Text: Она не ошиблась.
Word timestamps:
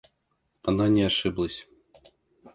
Она 0.63 0.87
не 0.87 1.03
ошиблась. 1.03 1.67